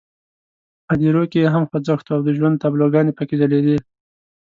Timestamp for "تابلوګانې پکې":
2.61-3.35